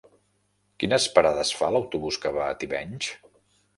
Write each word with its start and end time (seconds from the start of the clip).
Quines 0.83 1.05
parades 1.17 1.53
fa 1.59 1.69
l'autobús 1.75 2.21
que 2.25 2.33
va 2.39 2.47
a 2.51 2.59
Tivenys? 2.65 3.13